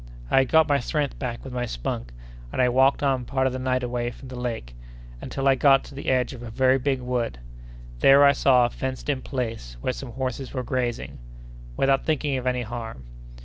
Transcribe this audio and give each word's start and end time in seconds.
I 0.31 0.39
had 0.39 0.49
got 0.49 0.67
my 0.67 0.79
strength 0.79 1.19
back 1.19 1.43
with 1.43 1.53
my 1.53 1.67
spunk, 1.67 2.11
and 2.51 2.59
I 2.59 2.69
walked 2.69 3.03
on 3.03 3.23
part 3.23 3.45
of 3.45 3.53
the 3.53 3.59
night 3.59 3.83
away 3.83 4.09
from 4.09 4.29
the 4.29 4.35
lake, 4.35 4.73
until 5.21 5.47
I 5.47 5.53
got 5.53 5.83
to 5.83 5.93
the 5.93 6.09
edge 6.09 6.33
of 6.33 6.41
a 6.41 6.49
very 6.49 6.79
big 6.79 7.01
wood. 7.01 7.37
There 7.99 8.25
I 8.25 8.31
saw 8.31 8.65
a 8.65 8.71
fenced 8.71 9.09
in 9.09 9.21
place, 9.21 9.77
where 9.79 9.93
some 9.93 10.13
horses 10.13 10.55
were 10.55 10.63
grazing, 10.63 11.19
without 11.77 12.03
thinking 12.03 12.35
of 12.37 12.47
any 12.47 12.63
harm. 12.63 13.03